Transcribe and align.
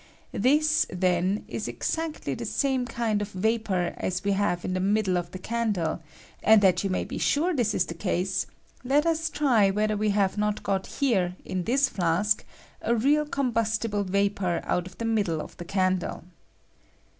This, 0.33 0.87
then, 0.89 1.45
ia 1.47 1.61
exactly 1.67 2.33
the 2.33 2.43
same 2.47 2.87
kind 2.87 3.21
L 3.21 3.21
of 3.21 3.33
vapor 3.33 3.93
as 3.97 4.23
we 4.23 4.31
have 4.31 4.65
in 4.65 4.73
the 4.73 4.79
middle 4.79 5.15
of 5.15 5.29
the 5.29 5.37
can 5.37 5.73
V 5.73 5.73
die; 5.73 5.99
and 6.41 6.59
that 6.63 6.83
you 6.83 6.89
may 6.89 7.03
be 7.03 7.19
sure 7.19 7.53
this 7.53 7.75
is 7.75 7.85
the 7.85 7.93
case, 7.93 8.47
I 8.83 8.87
let 8.87 9.05
us 9.05 9.29
try 9.29 9.69
whether 9.69 9.95
we 9.95 10.09
have 10.09 10.39
not 10.39 10.63
got 10.63 10.87
here, 10.87 11.35
in 11.45 11.59
f 11.59 11.65
this 11.65 11.87
flask, 11.87 12.43
a 12.81 12.95
real 12.95 13.27
combustible 13.27 14.03
vapor 14.03 14.61
out 14.63 14.87
of 14.87 14.97
the 14.97 15.05
I 15.05 15.09
middle 15.09 15.39
of 15.39 15.55
the 15.57 15.65
candle. 15.65 16.23